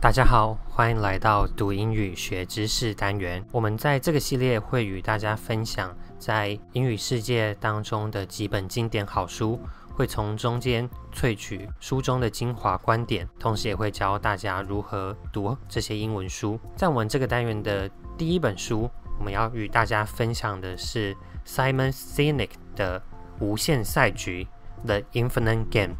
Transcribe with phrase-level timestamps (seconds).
[0.00, 3.44] 大家好，欢迎来到读英语学知识单元。
[3.50, 9.58] 我们在这个系列会与大家分享在英语世界当中的几本经典好书，
[9.92, 16.60] 会从中间萃取书中的精华观点，同时也会教大家如何读这些英文书。
[16.76, 18.88] 在我们这个单元的第一本书，
[19.18, 23.00] 我们要与大家分享的是 Simon Sinek 的
[23.40, 24.46] 《无限赛局》
[24.86, 25.96] The Infinite Game。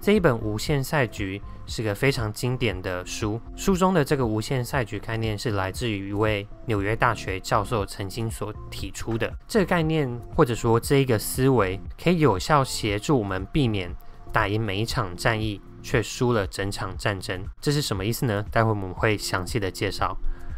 [0.00, 1.38] 这一本《无限赛局》
[1.70, 9.30] 是个非常经典的书，书中的这个无限赛局概念是来自于一位纽约大学教授曾经所提出的。
[9.46, 13.94] 这个概念或者说这一个思维，可以有效协助我们避免
[14.32, 17.44] 打赢每一场战役，却输了整场战争。
[17.60, 18.42] 这是什么意思呢？
[18.50, 20.16] 待会我们会详细的介绍。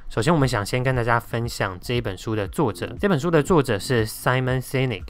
[0.08, 2.94] 首先，我们想先跟大家分享这一本书的作者。
[3.00, 5.08] 这本书的作者是 Simon Sinek，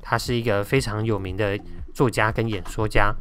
[0.00, 1.58] 他是一个非常有名的
[1.92, 3.12] 作家跟演说家。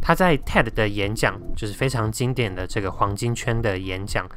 [0.00, 4.28] 他在 TED 的演讲就是非常经典的这个黄金圈的演讲，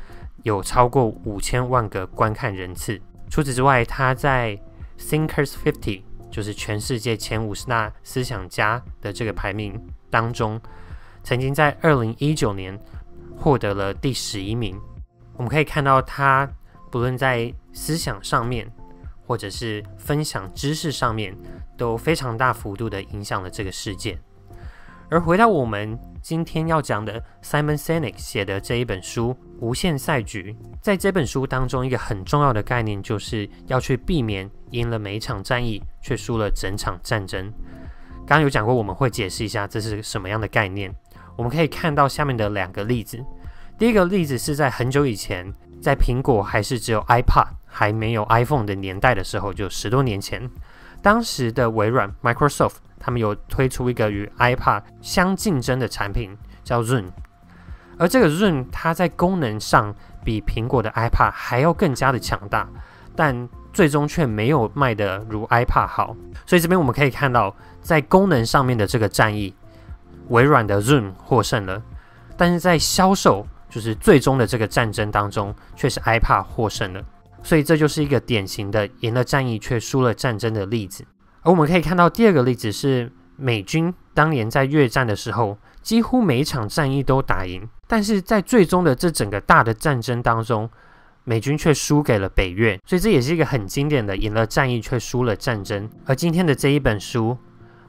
[0.43, 2.99] 有超过五千万个观看人次。
[3.29, 4.59] 除此之外，他在
[4.97, 6.01] Thinkers Fifty
[6.31, 9.79] 就是全世界前五十大思想家的这个排名
[10.09, 10.59] 当中，
[11.23, 12.79] 曾经在二零一九年
[13.37, 14.79] 获得了第十一名。
[15.35, 16.49] 我们可以看到，他
[16.91, 18.69] 不论在思想上面，
[19.25, 21.37] 或者是分享知识上面，
[21.77, 24.19] 都非常大幅度的影响了这个世界。
[25.11, 37.51] 而回到我们今天要讲的 Simon Sinek 写的这一本书《无限赛局》，在这本书当中，一个很重要的概念就是要去避免赢了每一场战役，却输了整场战争。
[38.19, 40.93] 刚刚有讲过，我们会解释一下这是什么样的概念。
[41.35, 43.19] 我们可以看到下面的两个例子。
[43.79, 45.51] 第一个例子是在很久以前，
[45.81, 50.47] 在苹果还是只有 iPad 还没有 iPhone 的年代的时候，就十多年前，
[51.01, 52.75] 当时的微软 Microsoft。
[53.09, 57.05] 他们有推出一个与 iPad 相竞争的产品，叫 Zoom。
[57.97, 62.69] 而这个 Zoom 它在功能上比苹果的 iPad 还要更加的强大，
[63.15, 66.15] 但最终却没有卖的如 iPad 好。
[66.45, 69.55] 所以这边我们可以看到，在功能上面的这个战役，
[70.27, 71.81] 微软的 Zoom 获胜了，
[72.37, 77.03] 但是在销售，就是最终的这个战争当中，却是 iPad 获胜了。
[77.41, 81.03] 所以这就是一个典型的赢了战役却输了战争的例子。
[81.41, 90.69] 而我们可以看到第二个例子是美军当年在越战的时候，几乎每一场战役都打赢，但是在最终的这整个大的战争当中，
[91.23, 95.89] 美军却输给了北越，所以这也是一个很经典的赢了战役却输了战争。
[96.05, 97.37] 而今天的这一本书。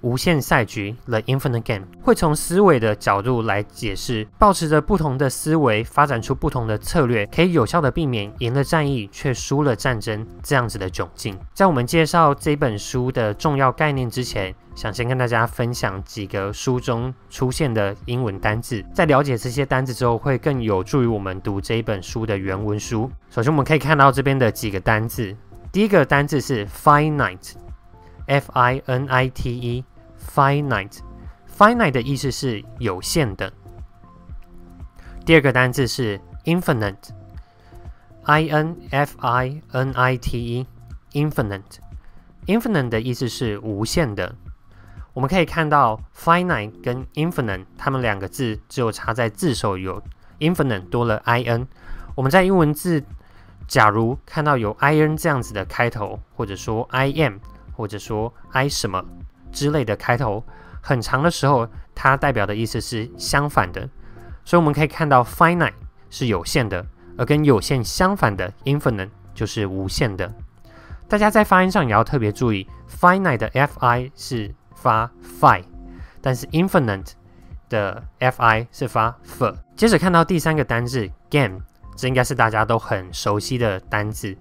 [0.03, 11.39] 无限赛局 The Infinite Game 会从思维的角度来解释，保持着不同的思维，发展出不同的策略，可以有效的避免赢了战役却输了战争这样子的窘境。
[11.53, 23.11] 在我们介绍这本书的重要概念之前，想先跟大家分享几个书中出现的英文单字，在了解这些单字之后，会更有助于我们读这一本书的原文书。
[23.29, 25.37] 首先，我们可以看到这边的几个单字，
[25.71, 29.85] 第一个单字是 finite，f i n i t e。
[30.35, 33.53] Finite，finite 的意思是有限的。
[35.25, 44.35] 第二个单字是 infinite，i n f i n i t e，infinite，infinite 的意思是无限的。
[45.13, 50.03] 我们可以看到 finite 跟 infinite，它们两个字只有差在字首有
[50.39, 51.67] infinite 多了 i n。
[52.15, 53.05] 我们在英文字，
[53.67, 57.39] 假如看到有 i n 这样子的开头，或者说 I-M，
[57.73, 59.05] 或者说 i 什么。
[59.53, 60.45] 之类的开头
[60.81, 63.89] 很长的时候，它代表的意思是相反的，
[64.45, 65.73] 所以我们可以看到 finite
[66.09, 66.85] 是有限的，
[67.17, 70.33] 而跟有限相反的 infinite 就是无限的。
[71.09, 75.63] 大家在发音上也要特别注意，finite 的 fi 是发 fi，
[76.21, 77.13] 但是 infinite
[77.69, 79.55] 的 fi 是发 f。
[79.77, 81.61] 接着看到第三个单字 game，
[81.97, 84.37] 这应该是大家都很熟悉的单字。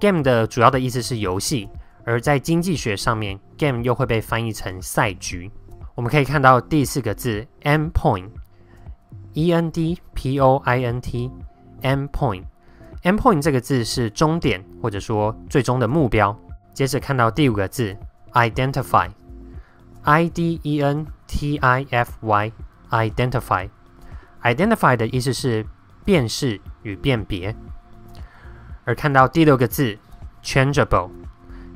[0.00, 1.68] game 的主要的意思是游戏。
[2.04, 5.50] 而在经济学上面，game 又会被翻译成赛局。
[5.94, 16.38] 我们可以看到第四个字 end point，e n d p o i n t，end point，end point 这个字是终点或者说最终的目标。
[16.72, 17.96] 接着看到第五个字
[18.32, 25.66] identify，i d e n t i f y，identify，identify 的意思是
[26.04, 27.56] 辨识与辨别。
[28.84, 29.98] 而看到第六个字
[30.44, 31.17] changeable。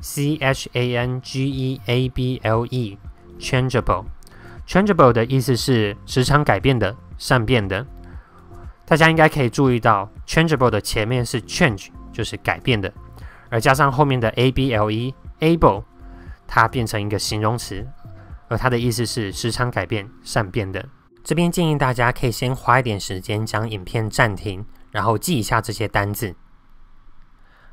[0.03, 7.87] C H A N G E A B L E，changeable，changeable 的意思是时常改变的、善变的。
[8.85, 12.93] 大家应该可以注意到，changeable 的前面是 change，就是改变的，
[13.49, 15.85] 而加上后面的 A B L E，able，
[16.45, 17.87] 它变成一个形容词，
[18.49, 20.85] 而它的意思是时常改变、善变的。
[21.23, 26.35] 这边建议大家可以先花一点时间将影片暂停，然后记一下这些单字。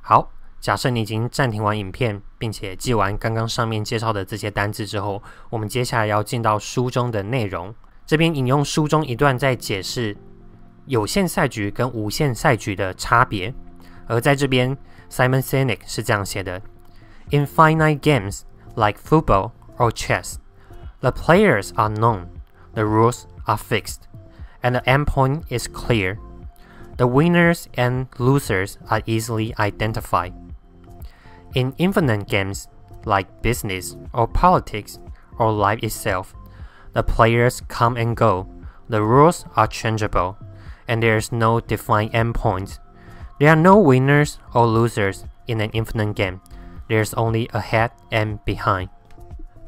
[0.00, 5.21] 好，假设你已经暂停完影片，并且记完刚刚上面介绍的这些单字之后，
[5.51, 7.73] 我们接下来要进到书中的内容。
[8.05, 10.17] 这边引用书中一段在解释
[10.85, 13.53] 有限赛局跟无限赛局的差别，
[14.07, 14.75] 而在这边，
[15.09, 16.61] Simon Sinek 是这样写的：
[17.31, 18.41] In finite games
[18.75, 20.35] like football or chess,
[20.99, 22.27] the players are known,
[22.73, 24.01] the rules are fixed,
[24.61, 26.17] and the endpoint is clear.
[26.97, 30.33] The winners and losers are easily identified.
[31.53, 32.67] In infinite games
[33.05, 34.99] like business or politics
[35.37, 36.33] or life itself,
[36.93, 38.47] the players come and go,
[38.89, 40.35] the rules are changeable,
[40.87, 42.79] and there is no defined endpoint.
[43.39, 46.41] There are no winners or losers in an infinite game.
[46.87, 48.89] There's only ahead and behind.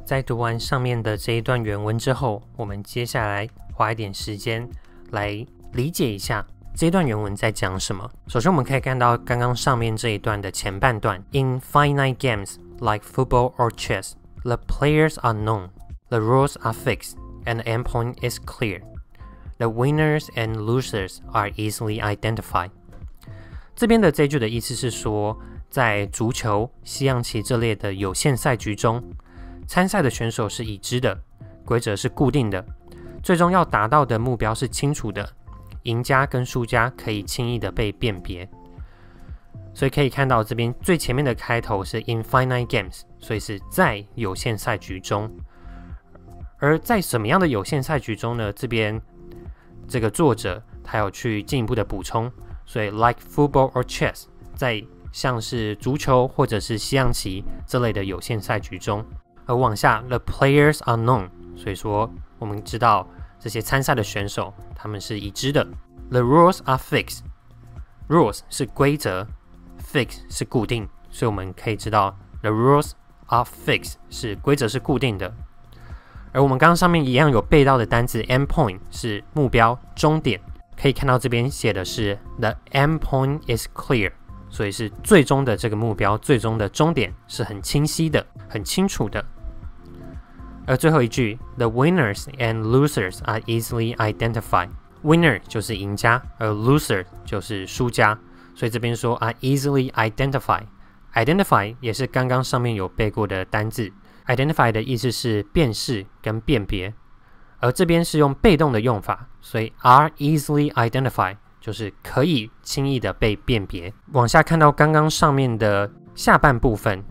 [0.06, 4.69] 在读完上面的这一段原文之后，我们接下来花一点时间
[5.12, 8.11] 来理解一下 这段原文在讲什么。
[8.27, 15.69] 首先，我们可以看到刚刚上面这一段的前半段：In finite games like football or chess, the players are known,
[16.09, 17.15] the rules are fixed,
[17.45, 18.81] and the endpoint is clear.
[19.59, 22.71] The winners and losers are easily identified.
[23.77, 25.39] 这边的这句的意思是说，
[25.71, 29.03] 在足球、西洋棋这类的有限赛局中，
[29.69, 31.21] 参赛的选手是已知的，
[31.65, 32.65] 规则是固定的，
[33.23, 35.29] 最终要达到的目标是清楚的，
[35.84, 38.49] 赢家跟输家可以轻易的被辨别。
[39.75, 45.31] 所以可以看到这边最前面的开头是 infinite games，所以是在有限赛局中。
[46.58, 48.52] 而在什么样的有限赛局中呢？
[48.52, 49.00] 这边
[49.88, 52.31] 这个作者他有去进一步的补充，
[52.67, 54.25] 所以 like football or chess，
[54.55, 59.05] 在像是足球或者是西洋棋这类的有限赛局中。
[59.46, 62.08] 而往下，the players are known，所以说
[62.38, 63.08] 我们知道
[63.43, 65.67] 这些参赛的选手他们是已知的。
[66.11, 69.27] The rules are fixed，rules 是规则
[69.93, 72.93] ，fix 是固定，所以我们可以知道 the rules
[73.27, 75.35] are fixed 是规则是固定的。
[76.33, 80.41] 而我们刚刚上面一样有背到的单词 end point 是目标终点，
[80.81, 84.12] 可以看到这边写的是 the end point is clear。
[84.49, 89.25] 所以是最终的这个目标，最终的终点是很清晰的、很清楚的。
[90.67, 94.69] 而最后一句，The winners and losers are easily identified。
[95.03, 98.19] Winner 就是赢家，而 loser 就是输家。
[98.55, 100.64] 所以这边说 are easily identified。
[101.14, 103.93] Identify 也是刚刚上面有背过的单字。
[104.26, 106.94] Identify 的意思是辨识跟辨别，
[107.58, 111.37] 而这边是用被动的用法，所以 are easily identified。
[111.61, 113.94] 就是可以轻易的被辨别。
[114.15, 117.05] 往下看到刚刚上面的下半部分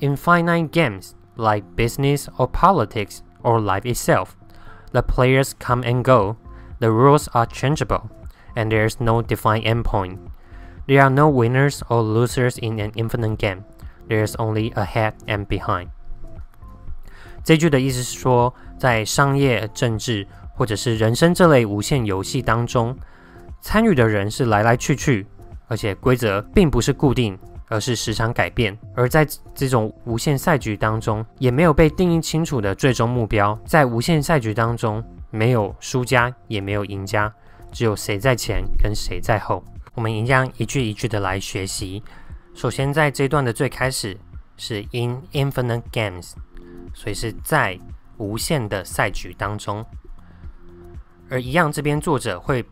[0.00, 4.35] ，In finite games like business or politics or life itself,
[4.91, 6.35] the players come and go,
[6.79, 8.09] the rules are changeable,
[8.55, 10.17] and there is no defined endpoint.
[10.87, 13.63] There are no winners or losers in an infinite game.
[14.07, 15.89] There is only ahead and behind.
[17.43, 22.97] 这句的意思是说，在商业、政治或者是人生这类无限游戏当中。
[23.61, 25.27] 参与的人是来来去去，
[25.67, 27.37] 而且规则并不是固定，
[27.68, 28.76] 而是时常改变。
[28.94, 33.58] 而在这种无限赛局当中，也没有被定义清楚的最终目标。
[33.64, 37.32] 在无限赛局当中，没有输家，也没有赢家，
[37.72, 39.64] 只有谁在前跟谁在后。
[39.94, 42.02] 我们一样一句一句的来学习。
[42.54, 44.16] 首先，在这段的最开始
[44.56, 46.32] 是 in infinite games，
[46.94, 47.78] 所以是在
[48.18, 49.84] 无限的赛局当中。
[51.28, 52.64] 而一样，这边作者会。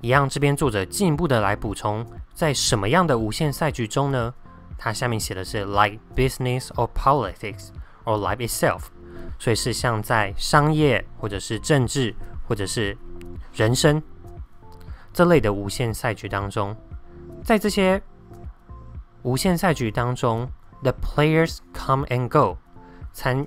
[0.00, 4.32] 一样，这边作者进一步的来补充，在什么样的无限赛局中呢？
[4.78, 7.68] 他下面写的是 like business or politics
[8.04, 8.84] or life itself，
[9.38, 12.14] 所以是像在商业或者是政治
[12.48, 12.96] 或者是
[13.52, 14.02] 人生
[15.12, 16.74] 这类的无限赛局当中，
[17.44, 18.00] 在这些
[19.22, 20.48] 无限赛局当中
[20.82, 22.56] ，the players come and go，
[23.12, 23.46] 参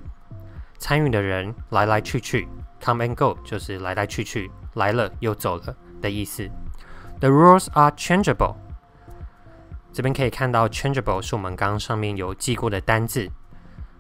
[0.78, 2.48] 参与的人来来去去
[2.80, 5.76] ，come and go 就是来来去去，来了又走了。
[6.03, 6.49] 的意思。
[7.21, 8.55] The rules are changeable。
[9.93, 13.29] 这边可以看到，changeable 是我们刚刚上面有记过的单字，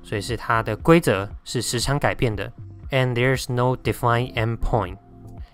[0.02, 2.52] 所以是它的规则是时常改变的。
[2.90, 4.96] And there's no defined end point，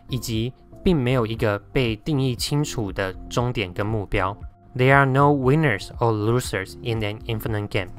[0.09, 0.53] 以及
[0.85, 4.37] 并没有一个被定义清楚的终点跟目标。
[4.77, 7.91] There are no winners or losers in an infinite game。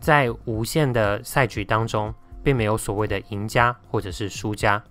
[0.00, 4.82] 在无限的赛局当中，并没有所谓的赢家或者是输家。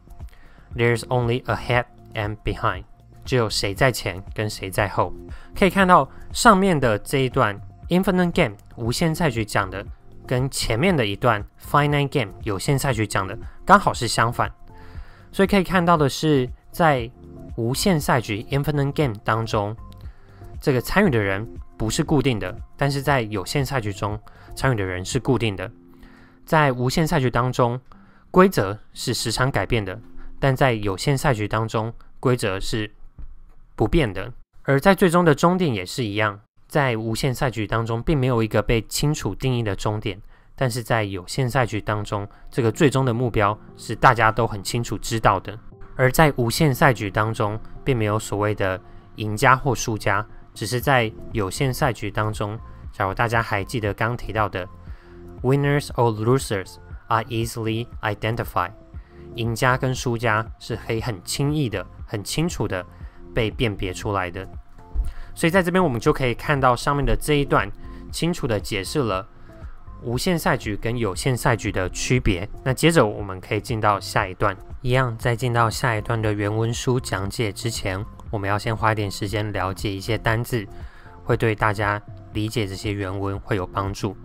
[0.76, 2.85] There's only a head And behind，
[3.25, 5.13] 只有谁在前跟谁在后。
[5.55, 9.85] 可以看到上面的这一段 Infinite Game 无限赛局讲的，
[10.27, 14.51] 跟前面的一段 Finite Game 有限赛局讲的刚好是相反。
[15.31, 17.11] 所以可以看到的是，在
[17.57, 19.75] 无限赛局 （Infinite Game） 当中，
[20.61, 24.19] 这个参与的人不是固定的，但是在有限赛局中
[24.55, 25.71] 参与的人是固定的。
[26.45, 27.81] 在无限赛局当中，
[28.31, 29.99] 规则是时常改变的，
[30.43, 32.91] 但在有限赛局当中，规则是
[33.77, 34.33] 不变的。
[34.65, 40.21] 而在最终的终点也是一样，在无限赛局当中，并没有一个被清楚定义的终点，
[40.57, 45.57] 但是在有限赛局当中，这个最终的目标是大家都很清楚知道的。
[45.95, 48.81] 而在无限赛局当中，并没有所谓的
[49.15, 52.59] 赢家或输家，只是在有限赛局当中，
[52.93, 54.69] 假如大家还记得刚提到的
[55.43, 58.73] winners or losers are easily identified，
[59.37, 62.85] 赢家跟输家是可以很轻易的、很清楚的
[63.35, 64.47] 被辨别出来的。
[65.35, 67.71] 所以在这边我们就可以看到上面的这一段，
[68.11, 69.27] 清楚的解释了
[70.03, 72.49] 无限赛局跟有限赛局的区别。
[72.65, 74.57] 那接着我们可以进到下一段。
[74.83, 80.67] 一样，在进到下一段的原文书讲解之前，我们要先花一点时间了解一些单字，
[81.23, 84.17] 会对大家理解这些原文会有帮助。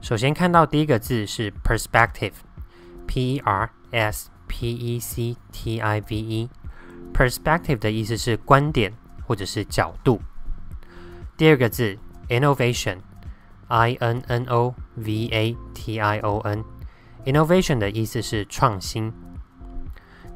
[0.00, 8.92] 首先看到第一个字是 perspective，P E R S p e c t i v e，perspective 的意思是观点
[9.26, 10.20] 或者是角度。
[11.36, 11.96] 第二个字
[12.28, 19.12] innovation，i n n o v a t i o n，innovation 的意思是创新。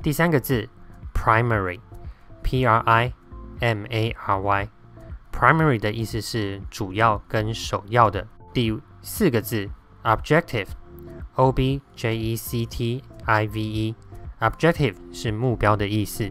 [0.03, 0.69] 第三个字
[1.15, 3.13] ，primary，p r i
[3.61, 8.27] m a r y，primary 的意思是主要跟首要的。
[8.53, 9.69] 第四个字
[10.03, 16.31] ，objective，o b j e c t i v e，objective 是目标的意思。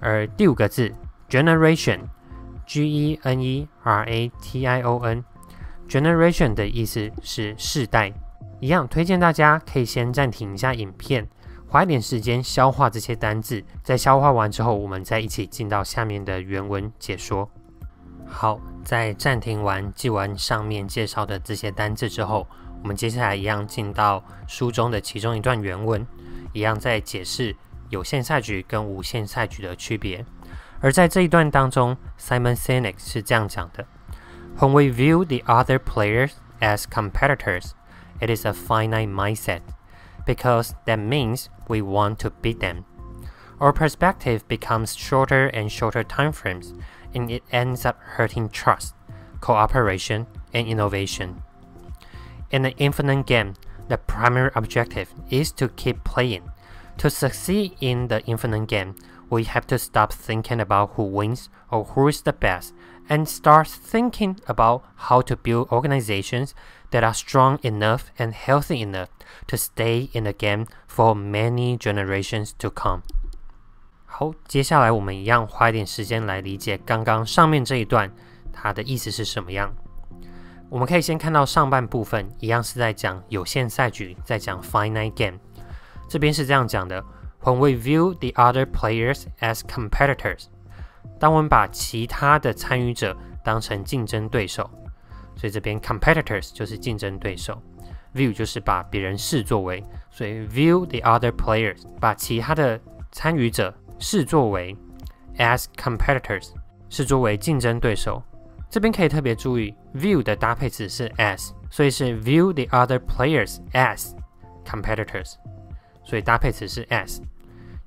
[0.00, 0.92] 而第五个字
[1.28, 8.12] ，generation，g e n e r a t i o n，generation 的意思是世代。
[8.60, 11.28] 一样推荐大家可以先暂停一下影片。
[11.66, 17.50] 花一点时间消化这些单字，在消化完之后，我们再一起进到下面的原文解说。
[18.26, 22.46] 好，在暂停完记完上面介绍的这些单字之后，
[22.83, 26.05] 我们接下来一样进到书中的其中一段原文，
[26.53, 27.55] 一样在解释
[27.89, 30.25] 有限赛局跟无限赛局的区别。
[30.81, 33.85] 而在这一段当中，Simon Sinek 是这样讲的：
[34.57, 37.71] When we view the other players as competitors,
[38.21, 39.61] it is a finite mindset.
[40.29, 42.85] because that means we want to beat them.
[43.59, 46.73] Our perspective becomes shorter and shorter time frames,
[47.15, 48.93] and it ends up hurting trust,
[49.41, 51.41] cooperation, and innovation.
[52.53, 53.53] In an infinite game,
[53.87, 56.43] the primary objective is to keep playing.
[56.97, 58.95] To succeed in the infinite game,
[59.29, 62.73] we have to stop thinking about who wins or who is the best
[63.07, 66.53] and start thinking about how to build organizations
[66.91, 69.09] that are strong enough and healthy enough
[69.47, 73.01] to stay in the game for many generations to come。
[74.05, 78.11] 好，接下来我们一样花一点时间来理解刚刚上面这一段
[78.51, 79.73] 它的意思是什么样。
[80.70, 85.38] 我们可以先看到上半部分，一样是在讲有限赛局，在讲 finite game。
[86.08, 87.02] 这边是这样讲的
[87.42, 90.46] ：When we view the other players as competitors，
[91.18, 94.68] 当我们把其他的参与者当成竞争对手。
[95.36, 97.60] 所以这边 competitors 就是竞争对手
[98.14, 102.80] ，view 就是把别人视作为，所以 view the other players 把其他的
[103.10, 104.76] 参与者视作为
[105.38, 106.50] as competitors
[106.88, 108.22] 视作为竞争对手。
[108.70, 114.12] 这边可以特别注意 view 的搭配词是 as，所以是 view the other players as
[114.64, 115.34] competitors，
[116.04, 117.20] 所以搭配词是 as。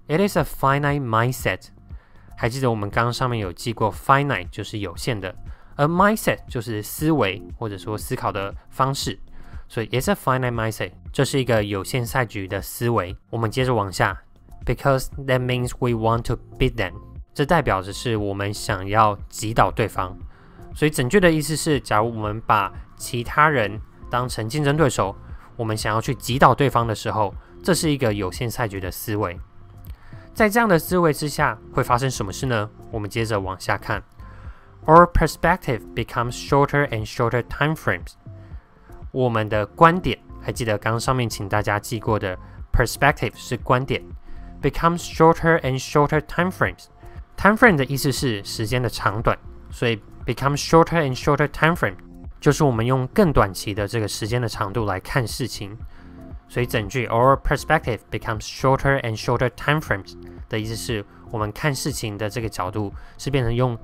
[0.08, 1.68] It is a finite mindset。
[2.38, 5.36] 还记得我们刚刚上面有记过 finite 就是有限的。
[5.76, 9.20] 而 mindset 就是思维或者说思考的方式，
[9.68, 13.16] 所以 it's a finite mindset，这是一个有限赛局的思维。
[13.30, 14.20] 我们接着往下
[14.66, 16.94] ，because that means we want to beat them，
[17.34, 20.18] 这代表着是我们想要击倒对方。
[20.78, 23.82] 所以准确的意思是，假如我们把其他人
[24.12, 25.16] 当成竞争对手，
[25.56, 29.40] 我们想要去击倒对方的时候，这是一个有限赛局的思维。
[30.36, 32.70] 在这样的思维之下，会发生什么事呢？
[32.92, 34.04] 我们接着往下看。
[34.86, 38.12] Our perspective becomes shorter and shorter time frames。
[39.12, 42.38] 我们的观点，还记得刚上面请大家记过的
[42.72, 44.04] perspective 是观点
[44.62, 46.86] ，becomes shorter and shorter time frames。
[47.36, 49.36] time frame 的意思是时间的长短，
[49.72, 51.97] 所以 becomes shorter and shorter time frame
[52.41, 55.77] 就是我们用更短期的这个时间的长度来看事情。
[56.49, 60.15] 所以整句 our perspective becomes shorter and shorter time frames
[60.49, 63.79] 的意思是我们看事情的这个角度是变成用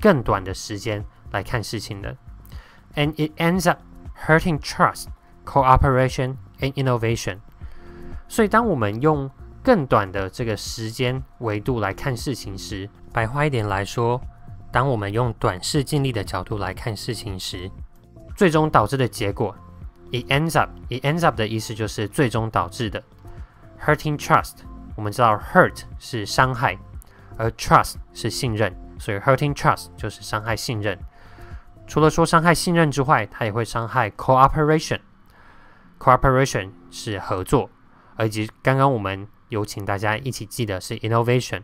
[0.00, 2.16] 更短的时间来看事情的，
[2.94, 3.80] and it ends up
[4.26, 5.06] hurting trust,
[5.44, 7.38] cooperation and innovation。
[8.28, 9.28] 所以，当我们用
[9.62, 14.20] 更短的这个时间维度来看事情时，白话一点来说，
[14.71, 17.69] 当我们用短视近利的角度来看事情时，
[18.35, 19.53] 最终导致的结果
[20.11, 23.03] ，it ends up，it ends up 的意思就是最终导致的。
[23.83, 24.53] hurting trust，
[24.95, 26.77] 我们知道 hurt 是伤害，
[27.37, 30.97] 而 trust 是信任，所以 hurting trust 就是伤害信任。
[31.85, 35.01] 除了说伤害信任之外，它也会伤害 cooperation。
[35.99, 37.69] cooperation 是合作，
[38.19, 41.63] 以及刚刚我们有请大家一起记得是 innovation。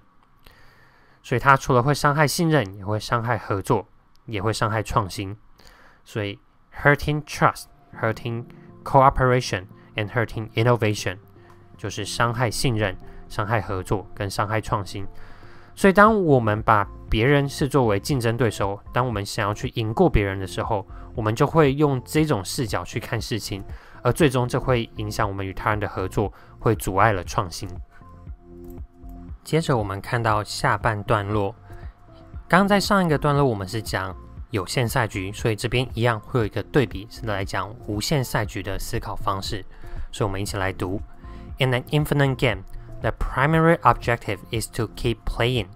[1.27, 3.85] 所以它除了会伤害信任，也会伤害合作，
[4.27, 5.35] 也会伤害创新。
[6.05, 6.39] 所以
[6.81, 7.65] hurting trust、
[8.01, 8.45] hurting
[8.85, 9.65] cooperation
[9.97, 11.17] and hurting innovation
[11.75, 12.95] 就是伤害信任、
[13.27, 15.05] 伤害合作跟伤害创新。
[15.75, 23.61] 所以当我们把别人视作为竞争对手，当我们想要去赢过别人的时候，我们就会用这种视角去看事情，
[24.01, 27.69] 而最终这会影响我们与他人的合作，会阻碍了创新。
[29.47, 31.55] 接着我们看到下半段落，
[32.49, 34.13] 刚在上一个段落我们是讲
[34.49, 39.63] 有限赛局，所以这边一样会有一个对比，是来讲无限赛局的思考方式。
[40.11, 41.01] 所以我们一起来读
[41.59, 42.63] ：In an infinite game,
[42.99, 45.67] the primary objective is to keep playing。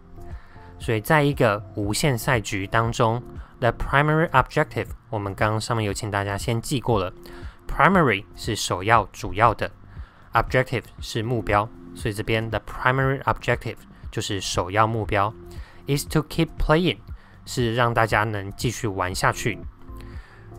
[0.78, 3.24] 所以在一个无限赛局当中
[3.62, 7.14] ，the primary objective 我们刚刚上面有请大家先记过了
[7.70, 9.72] ，primary 是首要、主要的
[10.34, 11.70] ，objective 是目标。
[11.96, 13.78] 所以这边的 primary objective
[14.12, 15.34] 就是首要目标
[15.88, 16.98] ，is to keep playing
[17.46, 19.58] 是让大家能继续玩下去。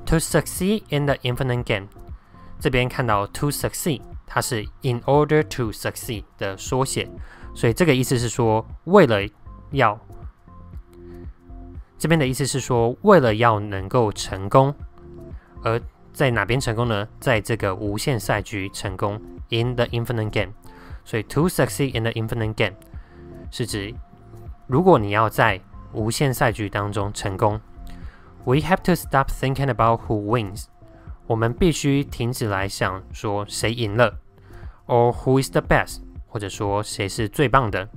[0.06, 1.88] To succeed in the infinite game，
[2.58, 7.08] 这边看到 to succeed，它是 in order to succeed 的缩写，
[7.54, 9.20] 所以这个意思是说，为了
[9.70, 9.98] 要
[11.98, 14.74] 这边的意思是说，为了要能够成功，
[15.62, 15.80] 而
[16.12, 17.08] 在哪边成功呢？
[17.20, 20.52] 在这个无限赛局成功，in the infinite game。
[21.03, 22.75] 所以，to succeed in the infinite game
[23.49, 23.95] 是指，
[24.67, 25.61] 如果你要在
[25.93, 27.59] 无限赛局当中成功，
[28.43, 30.65] we have to stop thinking about who wins。
[31.27, 34.19] 我们必须停止来想说谁赢了，
[34.85, 37.89] or who is the best，或者说谁是最棒的，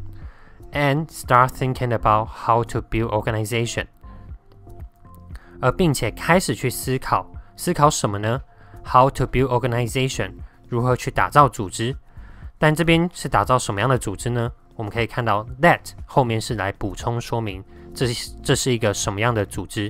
[0.72, 3.86] and start thinking about how to build organization。
[5.60, 8.40] 而并且开始去思考，思考什么呢？
[8.84, 10.32] How to build organization，
[10.68, 11.96] 如何去打造组织？
[12.57, 14.51] 但这边是打造什么样的组织呢？
[14.75, 17.63] 我们可以看到 that 后面是来补充说明，
[17.93, 19.89] 这是这是一个什么样的组织。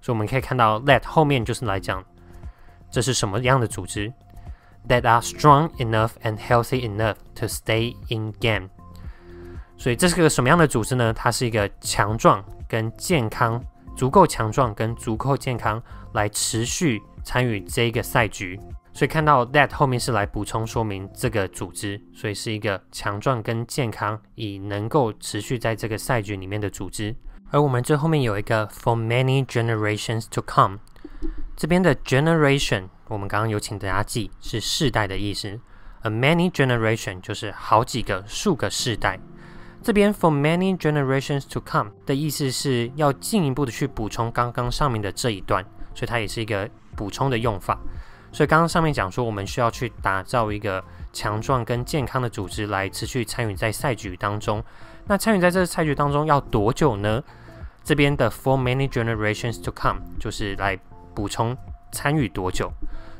[0.00, 2.04] 所以我们可以看到 that 后面就是来讲
[2.90, 4.12] 这是什么样的组织
[4.88, 8.70] ，that are strong enough and healthy enough to stay in game。
[9.76, 11.12] 所以这是个什么样的组织呢？
[11.12, 13.62] 它是一个强壮跟健康，
[13.96, 15.82] 足够强壮跟足够健康
[16.14, 18.58] 来持续参与这个赛局。
[18.98, 27.14] 所以看到 that 后面是来补充说明这个组织，所以是一个强壮跟健康，以能够持续在这个赛局里面的组织。
[27.52, 30.78] 而我们最后面有一个 for many generations to come，
[31.56, 35.60] 这边的 generation 我们刚刚有请大家记是世代的意思
[36.02, 39.20] ，a many generation 就是好几个、数个世代。
[39.80, 47.78] 这边 for many generations to come 的意思是要进一步的去补充刚刚上面的这一段，所以它也是一个补充的用法。
[48.38, 50.80] 所以刚刚上面讲说，我们需要去打造一个
[51.12, 54.62] 强壮跟健康的组织来持续参与在赛局当中。
[55.08, 57.20] 那参与在这个赛局当中要多久呢？
[57.82, 60.78] 这边的 for many generations to come 就是来
[61.16, 61.56] 补充
[61.90, 62.70] 参与多久。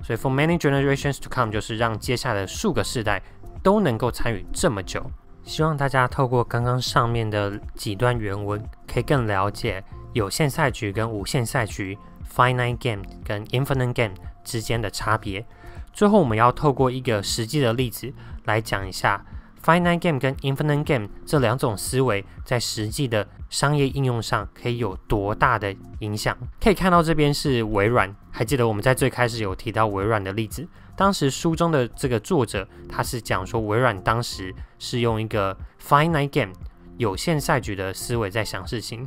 [0.04, 3.20] 所以 for many generations to come 就是让接下来的数个世代
[3.60, 5.04] 都能够参与这么久。
[5.42, 11.98] 希望大家透过刚刚上面的几段原文，可以更了解有限赛局跟无限赛局
[12.32, 14.14] （finite game） 跟 infinite game。
[14.48, 15.44] 之间的差别。
[15.92, 18.10] 最后，我们要透过一个实际的例子
[18.46, 19.22] 来讲一下
[19.62, 26.36] finite game 跟 infinite game 这两种思维在实际的商业应用上可以有多大的影响。
[26.60, 30.66] 可以看到，这边是微软，还记得我们在最开始有提到微软的例子。
[30.96, 36.52] 当时书中的这个作者，他是讲说微软当时是用一个 finite game
[36.96, 39.06] 有限赛局的思维在想事情。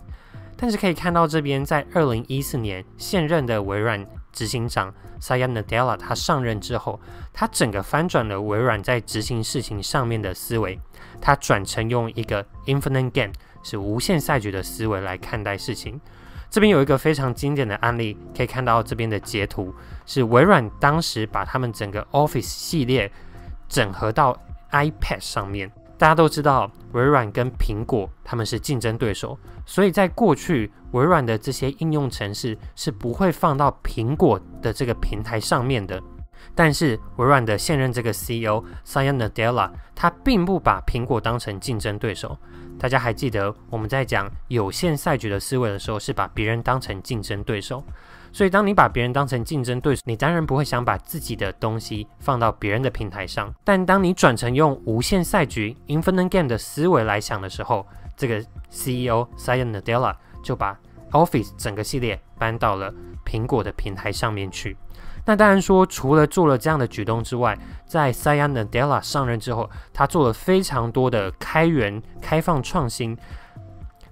[0.57, 6.99] 但是可以看到，这边在二零一四年，现任的微软执行长 Satya Nadella 他上任之后，
[7.33, 10.79] 他整个翻转了微软在执行事情上面的思维，
[11.19, 15.99] 他转成用一个 infinite game 是无限赛局的思维来看待事情。
[16.49, 19.73] 这边有一个非常经典的案例，可以看到这边的截图
[20.05, 23.09] 是微软当时把他们整个 Office 系列
[23.69, 24.37] 整合到
[24.71, 25.71] iPad 上面。
[25.97, 36.01] 大家都知道，微软跟苹果他们是竞争对手，所以在过去，微软的这些应用程式是不会放到苹果的这个平台上面的。
[36.55, 42.37] 但是微软的现任这个 CEO Satya Nadella，他并不把苹果当成竞争对手。
[42.79, 47.83] 大家还记得我们在讲有限赛局的思维的时候，是把别人当成竞争对手。
[48.33, 53.53] 所以，当你把别人当成竞争对手，你当然不会想把自己的东西放到别人的平台上。
[53.63, 57.85] 但当你转成用无限赛局 （infinite game） 的思维来想的时候，
[58.21, 58.35] 这个
[58.69, 60.79] CEO Satya Nadella 就把
[61.09, 62.93] Office 整个系列搬到了
[63.25, 64.77] 苹果的平台上面去。
[65.25, 67.57] 那当然说，除了做了这样的举动之外，
[67.87, 73.17] 在 Satya Nadella 上任之后，他做了非常多的开源、开放、创新，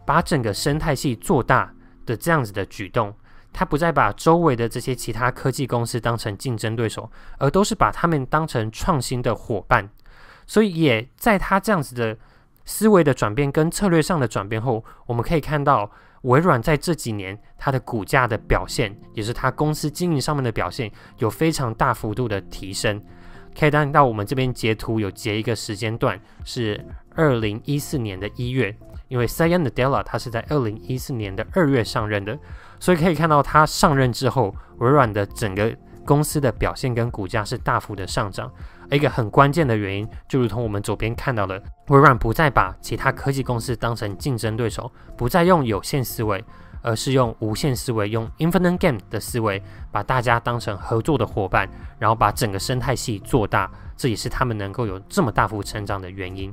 [0.07, 1.71] 把整个生态系做大
[2.07, 3.13] 的这样子的举动。
[3.53, 9.87] 他不再把周围的这些其他科技公司当成竞争对手，而都是把他们当成创新的伙伴。
[10.47, 12.17] 所以，也在他这样子的
[12.69, 15.89] 思维的转变跟策略上的转变后，我们可以看到
[16.21, 23.01] 微软在这几年它的股价的表现，也是它公司经营上面的表现，有非常大幅度的提升。
[23.59, 26.79] 可以看到我们这边截图有截一个时间段，是
[27.15, 28.73] 二零一四年的一月，
[29.07, 32.37] 因为 Satya Nadella 他是在二零一四年的二月上任的。
[32.79, 35.75] 所以可以看到，他上任之后，微软的整个
[36.09, 38.51] 公司的表现跟股价是大幅的上涨。
[38.89, 46.43] 而一个很关键的原因，就如同我们左边看到的，微软不再把其他科技公司当成竞争对手，不再用有限思维，
[46.81, 51.69] 而是用无限思维，用 infinite game 的思维，把大家当成合作的伙伴，
[51.99, 53.69] 然后把整个生态系做大。
[53.95, 56.51] 这也是他们能够有这么大幅成长的原因。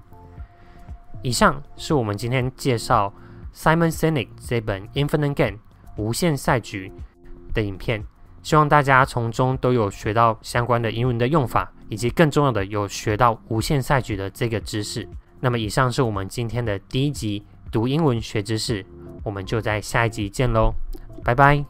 [1.23, 3.15] 以上是我们今天介绍
[3.55, 5.59] Simon Sinek 这本 Infinite Game。
[5.97, 6.93] 无限赛局
[7.55, 8.05] 的影片，
[8.47, 15.05] 希望大家从中都有学到相关的英文的用法，以及更重要的有学到无限赛局的这个知识。
[15.41, 18.87] 那么，以上是我们今天的第一集读英文学知识，
[19.25, 20.73] 我们就在下一集见喽，
[21.25, 21.65] 拜拜。